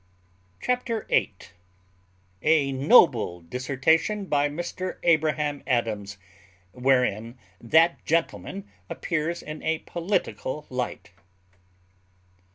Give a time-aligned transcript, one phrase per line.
[0.59, 1.31] CHAPTER VIII.
[2.41, 6.17] _A notable dissertation by Mr Abraham Adams;
[6.71, 11.11] wherein that gentleman appears in a political light.